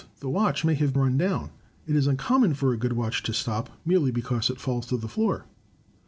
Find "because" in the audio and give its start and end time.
4.09-4.49